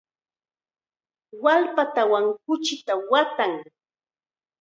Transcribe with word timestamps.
Wallpatawan 1.43 2.25
kuchita 2.43 2.93
waatan. 3.11 3.51